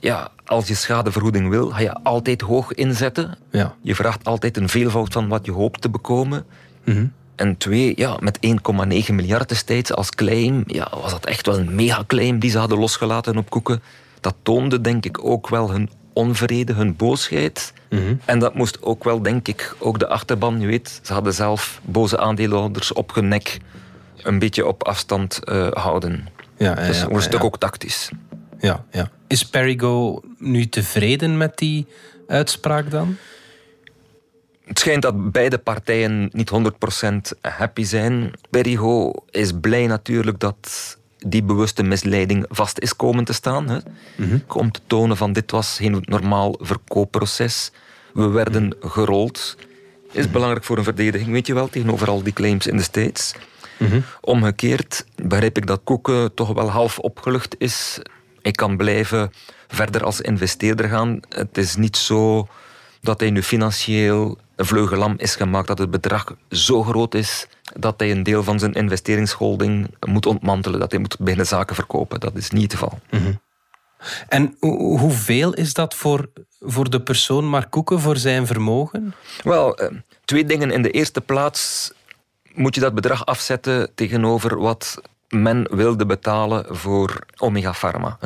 Ja, 0.00 0.30
als 0.44 0.68
je 0.68 0.74
schadevergoeding 0.74 1.48
wil, 1.48 1.70
ga 1.70 1.80
je 1.80 1.92
altijd 2.02 2.40
hoog 2.40 2.72
inzetten. 2.72 3.38
Ja. 3.50 3.74
Je 3.82 3.94
vraagt 3.94 4.24
altijd 4.24 4.56
een 4.56 4.68
veelvoud 4.68 5.12
van 5.12 5.28
wat 5.28 5.44
je 5.44 5.52
hoopt 5.52 5.80
te 5.80 5.90
bekomen. 5.90 6.44
Mm 6.84 7.12
en 7.36 7.56
twee, 7.56 7.92
ja, 7.96 8.16
met 8.20 8.38
1,9 8.46 9.14
miljard 9.14 9.48
destijds 9.48 9.92
als 9.92 10.10
claim, 10.10 10.64
ja, 10.66 10.88
was 11.00 11.10
dat 11.10 11.26
echt 11.26 11.46
wel 11.46 11.58
een 11.58 11.74
mega-claim 11.74 12.38
die 12.38 12.50
ze 12.50 12.58
hadden 12.58 12.78
losgelaten 12.78 13.36
op 13.36 13.50
Koeken. 13.50 13.82
Dat 14.20 14.34
toonde 14.42 14.80
denk 14.80 15.04
ik 15.04 15.24
ook 15.24 15.48
wel 15.48 15.70
hun 15.70 15.90
onvrede, 16.12 16.72
hun 16.72 16.96
boosheid. 16.96 17.72
Mhm. 17.90 18.14
En 18.24 18.38
dat 18.38 18.54
moest 18.54 18.82
ook 18.82 19.04
wel, 19.04 19.22
denk 19.22 19.48
ik, 19.48 19.74
ook 19.78 19.98
de 19.98 20.08
achterban, 20.08 20.60
je 20.60 20.66
weet, 20.66 21.00
ze 21.02 21.12
hadden 21.12 21.34
zelf 21.34 21.80
boze 21.84 22.18
aandeelhouders 22.18 22.92
op 22.92 23.14
hun 23.14 23.28
nek 23.28 23.58
een 24.22 24.38
beetje 24.38 24.66
op 24.66 24.86
afstand 24.86 25.40
uh, 25.44 25.68
houden. 25.70 26.28
Ja, 26.56 26.74
dus 26.74 27.00
ja, 27.00 27.08
een 27.08 27.22
stuk 27.22 27.44
ook 27.44 27.58
tactisch. 27.58 28.10
Ja, 28.58 28.84
ja. 28.90 29.10
Is 29.26 29.46
Perigo 29.46 30.20
nu 30.38 30.68
tevreden 30.68 31.36
met 31.36 31.58
die 31.58 31.86
uitspraak 32.26 32.90
dan? 32.90 33.16
Het 34.64 34.78
schijnt 34.78 35.02
dat 35.02 35.32
beide 35.32 35.58
partijen 35.58 36.28
niet 36.32 36.50
100% 36.50 37.38
happy 37.40 37.84
zijn. 37.84 38.32
Perigo 38.50 39.12
is 39.30 39.52
blij 39.60 39.86
natuurlijk 39.86 40.40
dat 40.40 40.96
die 41.18 41.42
bewuste 41.42 41.82
misleiding 41.82 42.46
vast 42.48 42.78
is 42.78 42.96
komen 42.96 43.24
te 43.24 43.32
staan. 43.32 43.68
Hè. 43.68 43.78
Mhm. 44.16 44.38
Om 44.48 44.70
te 44.72 44.80
tonen 44.86 45.16
van 45.16 45.32
dit 45.32 45.50
was 45.50 45.76
geen 45.76 46.02
normaal 46.04 46.58
verkoopproces. 46.60 47.72
We 48.12 48.28
werden 48.28 48.76
gerold. 48.80 49.56
Is 50.12 50.30
belangrijk 50.30 50.64
voor 50.64 50.78
een 50.78 50.84
verdediging, 50.84 51.30
weet 51.30 51.46
je 51.46 51.54
wel, 51.54 51.68
tegenover 51.68 52.08
al 52.08 52.22
die 52.22 52.32
claims 52.32 52.66
in 52.66 52.76
de 52.76 52.82
States. 52.82 53.34
Mhm. 53.78 54.00
Omgekeerd 54.20 55.04
begrijp 55.22 55.56
ik 55.56 55.66
dat 55.66 55.80
Koeken 55.84 56.34
toch 56.34 56.52
wel 56.52 56.70
half 56.70 56.98
opgelucht 56.98 57.54
is. 57.58 57.98
Ik 58.42 58.56
kan 58.56 58.76
blijven 58.76 59.32
verder 59.68 60.04
als 60.04 60.20
investeerder 60.20 60.88
gaan. 60.88 61.20
Het 61.28 61.58
is 61.58 61.76
niet 61.76 61.96
zo 61.96 62.48
dat 63.00 63.20
hij 63.20 63.30
nu 63.30 63.42
financieel 63.42 64.38
vleugelam 64.56 65.14
is 65.16 65.36
gemaakt, 65.36 65.66
dat 65.66 65.78
het 65.78 65.90
bedrag 65.90 66.36
zo 66.50 66.82
groot 66.82 67.14
is 67.14 67.46
dat 67.76 67.94
hij 68.00 68.10
een 68.10 68.22
deel 68.22 68.42
van 68.42 68.58
zijn 68.58 68.72
investeringsholding 68.72 69.94
moet 70.06 70.26
ontmantelen, 70.26 70.80
dat 70.80 70.90
hij 70.90 71.00
moet 71.00 71.18
beginnen 71.18 71.46
zaken 71.46 71.74
verkopen. 71.74 72.20
Dat 72.20 72.34
is 72.34 72.50
niet 72.50 72.72
het 72.72 72.80
geval. 72.80 72.98
Mhm. 73.10 73.32
En 74.28 74.56
hoeveel 74.60 75.54
is 75.54 75.74
dat 75.74 75.94
voor, 75.94 76.28
voor 76.60 76.90
de 76.90 77.00
persoon 77.00 77.44
Mark 77.44 77.70
Koeken, 77.70 78.00
voor 78.00 78.16
zijn 78.16 78.46
vermogen? 78.46 79.14
Wel, 79.42 79.76
eh, 79.76 79.96
twee 80.24 80.44
dingen. 80.44 80.70
In 80.70 80.82
de 80.82 80.90
eerste 80.90 81.20
plaats 81.20 81.92
moet 82.52 82.74
je 82.74 82.80
dat 82.80 82.94
bedrag 82.94 83.26
afzetten 83.26 83.94
tegenover 83.94 84.58
wat 84.58 85.00
men 85.28 85.66
wilde 85.70 86.06
betalen 86.06 86.76
voor 86.76 87.18
Omega 87.36 87.72
Pharma. 87.72 88.18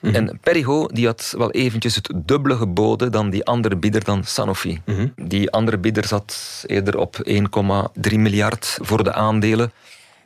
Mhm. 0.00 0.14
En 0.14 0.38
Perigo 0.42 0.86
die 0.86 1.06
had 1.06 1.34
wel 1.36 1.50
eventjes 1.50 1.94
het 1.94 2.10
dubbele 2.14 2.56
geboden 2.56 3.12
dan 3.12 3.30
die 3.30 3.44
andere 3.44 3.76
bieder 3.76 4.04
dan 4.04 4.24
Sanofi. 4.24 4.80
Mhm. 4.84 5.08
Die 5.16 5.50
andere 5.50 5.78
bieder 5.78 6.04
zat 6.06 6.64
eerder 6.66 6.98
op 6.98 7.16
1,3 7.22 8.18
miljard 8.18 8.78
voor 8.82 9.04
de 9.04 9.12
aandelen. 9.12 9.72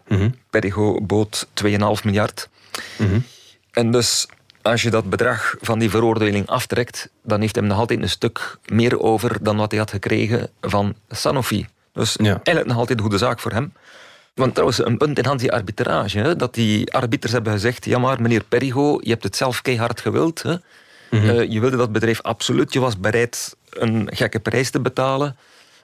Mhm. 0.09 0.31
Perigo 0.51 1.01
bood 1.01 1.47
2,5 1.55 2.05
miljard. 2.05 2.49
En 3.71 3.91
dus 3.91 4.27
als 4.63 4.83
je 4.83 4.91
dat 4.91 5.11
bedrag 5.11 5.55
van 5.61 5.79
die 5.79 5.91
veroordeling 5.91 6.47
aftrekt, 6.47 7.09
dan 7.23 7.41
heeft 7.41 7.55
hij 7.55 7.65
nog 7.65 7.79
altijd 7.79 8.03
een 8.03 8.09
stuk 8.09 8.59
meer 8.67 9.01
over 9.01 9.39
dan 9.43 9.57
wat 9.57 9.71
hij 9.71 9.81
had 9.81 9.91
gekregen 9.91 10.51
van 10.61 10.95
Sanofi. 11.09 11.67
Dus 11.93 12.17
eigenlijk 12.17 12.67
nog 12.67 12.77
altijd 12.77 12.99
een 12.99 13.05
goede 13.05 13.19
zaak 13.19 13.41
voor 13.41 13.53
hem. 13.53 13.73
Want 14.35 14.53
trouwens, 14.53 14.85
een 14.85 14.97
punt 14.97 15.19
in 15.19 15.25
hand 15.25 15.41
die 15.41 15.53
arbitrage, 15.53 16.19
hè, 16.19 16.37
dat 16.37 16.55
die 16.55 16.93
arbiters 16.93 17.33
hebben 17.33 17.53
gezegd, 17.53 17.85
ja 17.85 17.99
maar 17.99 18.23
meneer 18.23 18.45
Perigo, 18.49 18.99
je 19.01 19.11
hebt 19.11 19.23
het 19.23 19.37
zelf 19.37 19.63
keihard 19.63 20.01
gewild. 20.01 20.43
Hè. 20.43 20.55
Mhm. 21.11 21.29
Eh, 21.29 21.51
je 21.51 21.61
wilde 21.61 21.77
dat 21.77 21.93
bedrijf 21.93 22.23
absoluut, 22.23 22.73
je 22.73 22.81
was 22.81 23.01
bereid 23.01 23.57
een 23.71 24.09
gekke 24.13 24.41
prijs 24.41 24.71
te 24.71 24.81
betalen. 24.81 25.37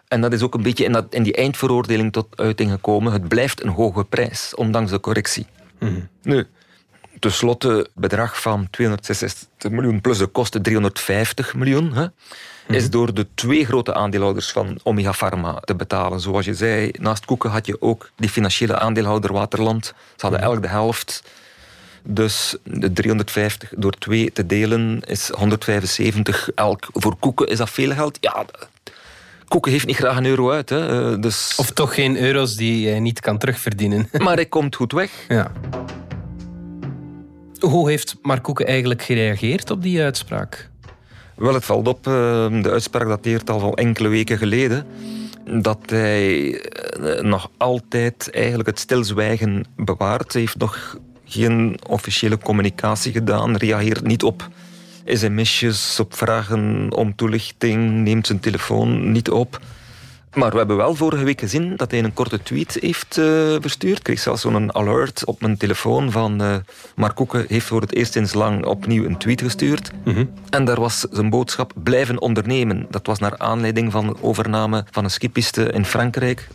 En 0.08 0.20
dat 0.20 0.32
is 0.32 0.42
ook 0.42 0.54
een 0.54 0.62
beetje 0.62 0.84
in, 0.84 0.92
dat, 0.92 1.06
in 1.10 1.22
die 1.22 1.34
eindveroordeling 1.34 2.12
tot 2.12 2.26
uiting 2.36 2.70
gekomen. 2.70 3.12
Het 3.12 3.28
blijft 3.28 3.62
een 3.62 3.68
hoge 3.68 4.04
prijs, 4.04 4.54
ondanks 4.54 4.90
de 4.90 5.00
correctie. 5.00 5.46
Mm 5.78 6.08
Nu, 6.22 6.46
tenslotte 7.18 7.88
bedrag 7.94 8.40
van 8.40 8.68
266 8.70 9.70
miljoen 9.70 10.00
plus 10.00 10.18
de 10.18 10.26
kosten 10.26 10.62
350 10.62 11.54
miljoen. 11.54 11.92
Hè 11.92 12.06
is 12.68 12.82
mhm. 12.82 12.90
door 12.90 13.14
de 13.14 13.26
twee 13.34 13.66
grote 13.66 13.94
aandeelhouders 13.94 14.50
van 14.50 14.78
Omega 14.82 15.12
Pharma 15.12 15.60
te 15.64 15.74
betalen. 15.74 16.20
Zoals 16.20 16.44
je 16.44 16.54
zei, 16.54 16.90
naast 16.98 17.24
Koeken 17.24 17.50
had 17.50 17.66
je 17.66 17.82
ook 17.82 18.10
die 18.16 18.28
financiële 18.28 18.78
aandeelhouder 18.78 19.32
Waterland. 19.32 19.84
Ze 19.84 19.92
hadden 20.16 20.40
mhm. 20.40 20.48
elk 20.48 20.62
de 20.62 20.68
helft. 20.68 21.22
Dus 22.02 22.56
de 22.62 22.92
350 22.92 23.72
door 23.76 23.92
twee 23.92 24.32
te 24.32 24.46
delen 24.46 25.00
is 25.06 25.28
175 25.28 26.50
elk. 26.54 26.86
Voor 26.92 27.16
Koeken 27.18 27.46
is 27.46 27.58
dat 27.58 27.70
veel 27.70 27.92
geld. 27.92 28.18
Ja, 28.20 28.44
Koeken 29.48 29.72
heeft 29.72 29.86
niet 29.86 29.96
graag 29.96 30.16
een 30.16 30.26
euro 30.26 30.50
uit. 30.50 30.68
Hè. 30.68 31.12
Eh, 31.12 31.20
dus... 31.20 31.54
Of 31.56 31.70
toch 31.70 31.94
geen 31.94 32.16
euro's 32.16 32.56
die 32.56 32.88
hij 32.88 33.00
niet 33.00 33.20
kan 33.20 33.38
terugverdienen. 33.38 34.08
Maar 34.18 34.34
hij 34.42 34.46
komt 34.46 34.76
goed 34.76 34.92
weg. 34.92 35.10
Ja. 35.28 35.52
Hoe 37.60 37.88
heeft 37.88 38.16
Mark 38.22 38.42
Koeken 38.42 38.66
eigenlijk 38.66 39.02
gereageerd 39.02 39.70
op 39.70 39.82
die 39.82 40.02
uitspraak? 40.02 40.70
Wel, 41.36 41.54
het 41.54 41.64
valt 41.64 41.88
op, 41.88 42.06
ehm, 42.06 42.62
de 42.62 42.70
uitspraak 42.70 43.08
dateert 43.08 43.50
al 43.50 43.58
van 43.58 43.74
enkele 43.74 44.08
weken 44.08 44.38
geleden, 44.38 44.86
dat 45.60 45.78
hij 45.86 46.54
eh, 46.60 47.22
nog 47.22 47.50
altijd 47.56 48.30
eigenlijk 48.30 48.68
het 48.68 48.78
stilzwijgen 48.78 49.64
bewaart. 49.76 50.32
Hij 50.32 50.40
heeft 50.40 50.58
nog 50.58 50.98
geen 51.24 51.78
officiële 51.88 52.38
communicatie 52.38 53.12
gedaan, 53.12 53.56
reageert 53.56 54.06
niet 54.06 54.22
op 54.22 54.48
sms'jes, 55.04 56.00
op 56.00 56.14
vragen 56.14 56.92
om 56.92 57.16
toelichting, 57.16 57.90
neemt 57.90 58.26
zijn 58.26 58.40
telefoon 58.40 59.12
niet 59.12 59.30
op. 59.30 59.60
Maar 60.34 60.50
we 60.50 60.56
hebben 60.58 60.76
wel 60.76 60.94
vorige 60.94 61.24
week 61.24 61.40
gezien 61.40 61.76
dat 61.76 61.90
hij 61.90 62.04
een 62.04 62.14
korte 62.14 62.42
tweet 62.42 62.76
heeft 62.80 63.16
uh, 63.16 63.24
verstuurd. 63.60 63.98
Ik 63.98 64.02
kreeg 64.02 64.18
zelfs 64.18 64.42
zo'n 64.42 64.74
alert 64.74 65.24
op 65.24 65.40
mijn 65.40 65.56
telefoon 65.56 66.10
van 66.10 66.42
uh, 66.42 66.56
Mark 66.96 67.14
Koeken 67.14 67.44
heeft 67.48 67.66
voor 67.66 67.80
het 67.80 67.94
eerst 67.94 68.12
sinds 68.12 68.34
lang 68.34 68.64
opnieuw 68.64 69.04
een 69.04 69.18
tweet 69.18 69.40
gestuurd. 69.40 69.90
Mhm. 70.04 70.24
En 70.50 70.64
daar 70.64 70.80
was 70.80 71.00
zijn 71.10 71.30
boodschap 71.30 71.72
blijven 71.74 72.20
ondernemen. 72.20 72.86
Dat 72.90 73.06
was 73.06 73.18
naar 73.18 73.38
aanleiding 73.38 73.92
van 73.92 74.06
de 74.06 74.22
overname 74.22 74.84
van 74.90 75.04
een 75.04 75.10
skipiste 75.10 75.72
in 75.72 75.84
Frankrijk. 75.84 76.48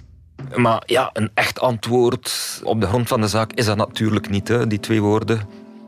Maar 0.55 0.83
ja, 0.85 1.09
een 1.13 1.29
echt 1.33 1.59
antwoord 1.59 2.61
op 2.63 2.81
de 2.81 2.87
grond 2.87 3.07
van 3.07 3.21
de 3.21 3.27
zaak 3.27 3.53
is 3.53 3.65
dat 3.65 3.77
natuurlijk 3.77 4.29
niet, 4.29 4.47
hè, 4.47 4.67
die 4.67 4.79
twee 4.79 5.01
woorden. 5.01 5.41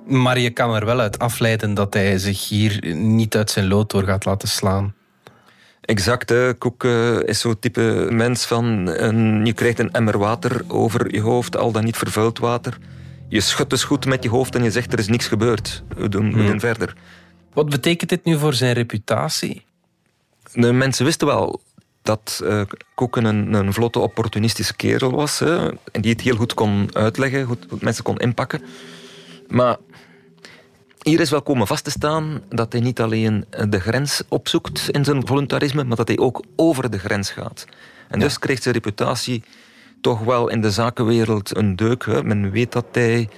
Maar 0.08 0.40
je 0.40 0.50
kan 0.50 0.76
er 0.76 0.86
wel 0.86 1.00
uit 1.00 1.20
afleiden 1.20 1.74
dat 1.74 1.94
hij 1.94 2.18
zich 2.18 2.50
hier 2.50 2.96
niet 2.96 3.36
uit 3.36 3.52
zijn 3.52 3.68
lood 3.68 3.90
door 3.92 4.04
gaat 4.04 4.26
laten 4.26 4.48
slaan. 4.48 4.95
Exact, 5.86 6.30
hè. 6.30 6.54
Koek 6.54 6.84
is 7.26 7.40
zo'n 7.40 7.60
type 7.60 8.08
mens 8.12 8.46
van... 8.46 8.88
Een, 8.88 9.46
je 9.46 9.54
krijgt 9.54 9.80
een 9.80 9.92
emmer 9.92 10.18
water 10.18 10.62
over 10.68 11.14
je 11.14 11.22
hoofd, 11.22 11.58
al 11.58 11.72
dan 11.72 11.84
niet 11.84 11.98
vervuild 11.98 12.40
water. 12.40 12.78
Je 13.28 13.42
schudt 13.42 13.70
dus 13.70 13.84
goed 13.84 14.06
met 14.06 14.24
je 14.24 14.30
hoofd 14.30 14.56
en 14.56 14.64
je 14.64 14.72
zegt 14.72 14.94
er 14.94 15.00
is 15.00 15.08
niks 15.08 15.28
gebeurd. 15.28 15.84
We 15.96 16.10
doen, 16.10 16.34
we 16.34 16.46
doen 16.46 16.60
verder. 16.60 16.96
Wat 17.54 17.70
betekent 17.70 18.10
dit 18.10 18.24
nu 18.24 18.38
voor 18.38 18.54
zijn 18.54 18.74
reputatie? 18.74 19.66
De 20.54 20.72
mensen 20.72 21.06
wisten 21.06 21.28
wel 21.28 21.62
dat 22.02 22.42
uh, 22.44 22.62
Koeken 22.96 23.26
een, 23.26 23.54
een, 23.54 23.74
vlotte 23.74 24.00
opportunistische 24.00 24.76
kerel 24.76 25.12
was. 25.12 25.40
Hè, 25.40 25.68
en 25.92 26.02
die 26.02 26.12
het 26.12 26.22
heel 26.22 26.36
goed 26.36 26.54
kon 26.54 26.96
uitleggen, 26.96 27.46
goed 27.46 27.82
mensen 27.82 28.04
kon 28.04 28.18
inpakken. 28.18 28.62
Maar 29.48 29.78
hier 31.06 31.20
is 31.20 31.30
wel 31.30 31.42
komen 31.42 31.68
vast 31.68 31.84
te 31.84 31.90
staan 31.90 32.42
dat 32.50 32.72
hij 32.72 32.82
niet 32.82 33.02
alleen 33.02 33.46
de 33.70 33.80
grens 33.80 34.22
opzoekt 34.28 34.90
in 34.90 35.04
zijn 35.04 35.28
voluntarisme, 35.28 35.84
maar 35.84 35.98
dat 35.98 36.08
hij 36.08 36.18
ook 36.18 36.44
over 36.56 36.90
de 36.90 37.00
grens 37.00 37.32
gaat. 37.32 37.66
En 38.08 38.20
dus 38.20 38.40
kreeg 38.40 38.62
zijn 38.62 38.74
reputatie 38.74 39.44
toch 40.02 40.20
wel 40.20 40.50
in 40.50 40.62
de 40.62 40.72
zakenwereld 40.72 41.58
een 41.58 41.76
deuk. 41.76 42.06
Hè. 42.06 42.24
Men 42.24 42.52
weet 42.52 42.72
dat 42.72 42.86
hij 42.92 43.30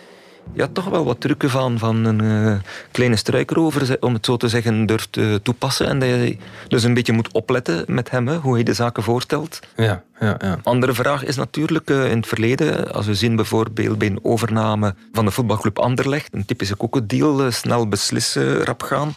ja, 0.53 0.67
toch 0.73 0.85
wel 0.85 1.05
wat 1.05 1.21
trucken 1.21 1.49
van, 1.49 1.79
van 1.79 2.05
een 2.05 2.23
uh, 2.23 2.57
kleine 2.91 3.15
struikrover, 3.15 3.97
om 3.99 4.13
het 4.13 4.25
zo 4.25 4.37
te 4.37 4.47
zeggen, 4.47 4.85
durft 4.85 5.17
uh, 5.17 5.35
toepassen. 5.35 5.87
En 5.87 5.99
dat 5.99 6.09
je 6.09 6.37
dus 6.67 6.83
een 6.83 6.93
beetje 6.93 7.13
moet 7.13 7.33
opletten 7.33 7.83
met 7.87 8.09
hem, 8.09 8.27
hè, 8.27 8.35
hoe 8.35 8.53
hij 8.53 8.63
de 8.63 8.73
zaken 8.73 9.03
voorstelt. 9.03 9.59
Ja, 9.75 10.03
ja, 10.19 10.35
ja. 10.39 10.59
Andere 10.63 10.93
vraag 10.93 11.23
is 11.23 11.35
natuurlijk 11.35 11.89
uh, 11.89 12.11
in 12.11 12.17
het 12.17 12.27
verleden, 12.27 12.93
als 12.93 13.05
we 13.05 13.15
zien 13.15 13.35
bijvoorbeeld 13.35 13.97
bij 13.97 14.07
een 14.07 14.19
overname 14.23 14.95
van 15.11 15.25
de 15.25 15.31
voetbalclub 15.31 15.79
Anderlecht, 15.79 16.33
een 16.33 16.45
typische 16.45 16.75
koekendeal, 16.75 17.51
snel 17.51 17.87
beslissen, 17.87 18.63
rap 18.63 18.83
gaan. 18.83 19.15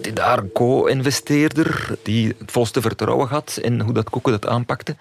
Die 0.00 0.12
daar 0.12 0.38
een 0.38 0.52
co-investeerder 0.52 1.96
die 2.02 2.34
het 2.38 2.50
volste 2.50 2.80
vertrouwen 2.80 3.28
had 3.28 3.58
in 3.62 3.80
hoe 3.80 3.92
dat 3.92 4.10
Koeken 4.10 4.32
dat 4.32 4.46
aanpakte. 4.46 4.96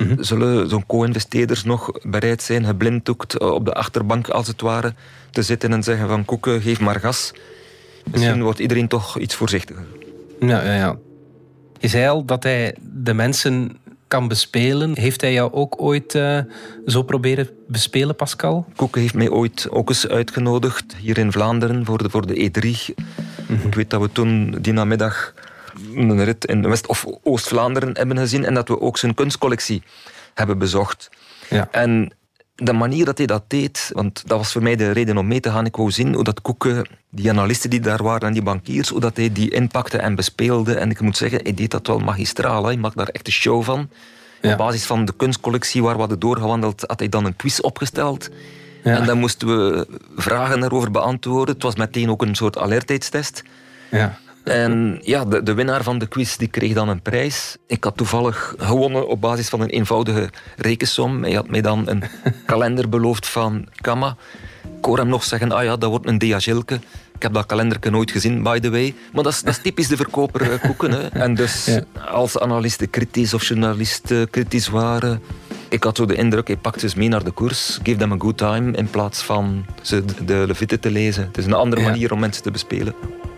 Mhm. 0.00 0.22
Zullen 0.22 0.68
zo'n 0.68 0.86
co-investeerders 0.86 1.64
nog 1.64 1.90
bereid 2.02 2.42
zijn, 2.42 2.64
geblinddoekt 2.64 3.38
eh, 3.38 3.50
op 3.50 3.64
de 3.64 3.72
achterbank 3.74 4.28
als 4.28 4.46
het 4.46 4.60
ware, 4.60 4.94
te 5.30 5.42
zitten 5.42 5.72
en 5.72 5.82
zeggen 5.82 6.08
van 6.08 6.24
koeken, 6.24 6.60
geef 6.60 6.80
maar 6.80 7.00
gas? 7.00 7.32
Misschien 8.10 8.42
wordt 8.42 8.58
iedereen 8.58 8.88
toch 8.88 9.18
iets 9.18 9.34
voorzichtiger. 9.34 9.84
Ja, 10.40 10.64
ja, 10.64 10.74
ja. 10.74 10.96
Je 11.78 11.88
zei 11.88 12.08
al 12.08 12.24
dat 12.24 12.42
hij 12.42 12.74
de 12.80 13.14
mensen 13.14 13.78
kan 14.08 14.28
bespelen. 14.28 14.98
Heeft 14.98 15.20
hij 15.20 15.32
jou 15.32 15.52
ook 15.52 15.82
ooit 15.82 16.14
uh, 16.14 16.38
zo 16.86 17.02
proberen 17.02 17.48
bespelen, 17.68 18.16
Pascal? 18.16 18.66
Koeken 18.76 19.00
heeft 19.00 19.14
mij 19.14 19.30
ooit 19.30 19.66
ook 19.70 19.88
eens 19.88 20.08
uitgenodigd 20.08 20.96
hier 21.00 21.18
in 21.18 21.32
Vlaanderen 21.32 21.84
voor 21.84 22.02
de, 22.02 22.10
voor 22.10 22.26
de 22.26 22.34
E3. 22.34 22.94
Mhm. 23.46 23.66
Ik 23.66 23.74
weet 23.74 23.90
dat 23.90 24.00
we 24.00 24.12
toen 24.12 24.56
die 24.60 24.72
namiddag 24.72 25.34
een 25.94 26.24
rit 26.24 26.44
in 26.44 26.68
West- 26.68 26.86
of 26.86 27.06
Oost-Vlaanderen 27.22 27.96
hebben 27.96 28.18
gezien 28.18 28.44
en 28.44 28.54
dat 28.54 28.68
we 28.68 28.80
ook 28.80 28.98
zijn 28.98 29.14
kunstcollectie 29.14 29.82
hebben 30.34 30.58
bezocht. 30.58 31.10
Ja. 31.48 31.68
En 31.70 32.12
de 32.54 32.72
manier 32.72 33.04
dat 33.04 33.18
hij 33.18 33.26
dat 33.26 33.42
deed, 33.46 33.90
want 33.92 34.22
dat 34.26 34.38
was 34.38 34.52
voor 34.52 34.62
mij 34.62 34.76
de 34.76 34.90
reden 34.90 35.18
om 35.18 35.26
mee 35.26 35.40
te 35.40 35.50
gaan. 35.50 35.66
Ik 35.66 35.76
wou 35.76 35.90
zien 35.90 36.14
hoe 36.14 36.24
dat 36.24 36.42
Koeken, 36.42 36.88
die 37.10 37.30
analisten 37.30 37.70
die 37.70 37.80
daar 37.80 38.02
waren 38.02 38.28
en 38.28 38.32
die 38.32 38.42
bankiers, 38.42 38.88
hoe 38.88 39.00
dat 39.00 39.16
hij 39.16 39.32
die 39.32 39.50
inpakte 39.50 39.98
en 39.98 40.14
bespeelde. 40.14 40.74
En 40.74 40.90
ik 40.90 41.00
moet 41.00 41.16
zeggen, 41.16 41.40
hij 41.42 41.54
deed 41.54 41.70
dat 41.70 41.86
wel 41.86 41.98
magistraal. 41.98 42.64
Hij 42.64 42.76
maakte 42.76 42.98
daar 42.98 43.08
echt 43.08 43.26
een 43.26 43.32
show 43.32 43.62
van. 43.62 43.88
Op 44.42 44.56
basis 44.56 44.84
van 44.84 45.04
de 45.04 45.12
kunstcollectie 45.16 45.82
waar 45.82 45.94
we 45.94 46.00
hadden 46.00 46.18
doorgewandeld, 46.18 46.84
had 46.86 46.98
hij 46.98 47.08
dan 47.08 47.24
een 47.24 47.36
quiz 47.36 47.58
opgesteld. 47.58 48.28
Ja. 48.82 48.96
En 48.96 49.06
dan 49.06 49.18
moesten 49.18 49.48
we 49.48 49.86
vragen 50.16 50.60
daarover 50.60 50.90
beantwoorden. 50.90 51.54
Het 51.54 51.62
was 51.62 51.76
meteen 51.76 52.10
ook 52.10 52.22
een 52.22 52.34
soort 52.34 52.58
alertheidstest. 52.58 53.42
Ja. 53.90 54.18
En 54.44 54.98
ja, 55.02 55.24
de, 55.24 55.42
de 55.42 55.54
winnaar 55.54 55.82
van 55.82 55.98
de 55.98 56.06
quiz 56.06 56.36
die 56.36 56.48
kreeg 56.48 56.72
dan 56.72 56.88
een 56.88 57.02
prijs. 57.02 57.56
Ik 57.66 57.84
had 57.84 57.96
toevallig 57.96 58.54
gewonnen 58.58 59.08
op 59.08 59.20
basis 59.20 59.48
van 59.48 59.60
een 59.60 59.68
eenvoudige 59.68 60.30
rekensom. 60.56 61.22
Hij 61.22 61.32
had 61.32 61.48
mij 61.48 61.60
dan 61.60 61.88
een 61.88 62.02
kalender 62.46 62.88
beloofd 62.88 63.28
van 63.28 63.66
Kama. 63.74 64.16
Ik 64.78 64.84
hoor 64.84 64.98
hem 64.98 65.08
nog 65.08 65.24
zeggen, 65.24 65.52
ah 65.52 65.64
ja, 65.64 65.76
dat 65.76 65.90
wordt 65.90 66.06
een 66.06 66.18
DHL'ke. 66.18 66.74
Ik 67.14 67.22
heb 67.22 67.34
dat 67.34 67.46
kalenderke 67.46 67.90
nooit 67.90 68.10
gezien, 68.10 68.42
by 68.42 68.58
the 68.58 68.70
way. 68.70 68.94
Maar 69.12 69.22
dat 69.22 69.32
is, 69.32 69.42
dat 69.42 69.54
is 69.54 69.62
typisch 69.62 69.88
de 69.88 69.96
verkoper 69.96 70.52
eh, 70.52 70.60
koeken. 70.60 70.90
Hè. 70.90 71.06
En 71.08 71.34
dus 71.34 71.80
als 72.10 72.38
analisten 72.38 72.90
kritisch 72.90 73.34
of 73.34 73.44
journalisten 73.44 74.30
kritisch 74.30 74.68
waren... 74.68 75.22
Ik 75.68 75.84
had 75.84 75.96
zo 75.96 76.06
de 76.06 76.14
indruk, 76.14 76.46
hij 76.46 76.56
pakt 76.56 76.80
ze 76.80 76.88
mee 76.96 77.08
naar 77.08 77.24
de 77.24 77.30
koers. 77.30 77.78
Give 77.82 77.98
them 77.98 78.12
a 78.12 78.16
good 78.18 78.36
time, 78.36 78.76
in 78.76 78.90
plaats 78.90 79.22
van 79.22 79.66
ze 79.82 80.04
de 80.24 80.44
Levite 80.46 80.78
te 80.78 80.90
lezen. 80.90 81.24
Het 81.24 81.38
is 81.38 81.46
een 81.46 81.52
andere 81.52 81.82
manier 81.82 82.12
om 82.12 82.18
mensen 82.18 82.42
te 82.42 82.50
bespelen. 82.50 82.94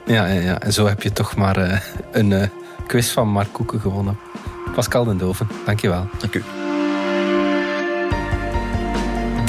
Ja, 0.07 0.27
ja, 0.27 0.41
ja. 0.41 0.61
en 0.61 0.73
zo 0.73 0.87
heb 0.87 1.03
je 1.03 1.13
toch 1.13 1.37
maar 1.37 1.59
uh, 1.59 1.79
een 2.13 2.31
uh, 2.31 2.43
quiz 2.87 3.11
van 3.11 3.29
Mark 3.29 3.53
Koeken 3.53 3.81
gewonnen. 3.81 4.19
Pascal 4.75 5.05
den 5.05 5.19
Doven, 5.19 5.49
dankjewel. 5.65 6.09
Dank 6.19 6.35
u. 6.35 6.62